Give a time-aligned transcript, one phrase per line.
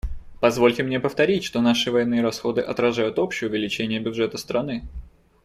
[0.39, 4.87] Позвольте мне повторить, что наши военные расходы отражают общее увеличение бюджета страны.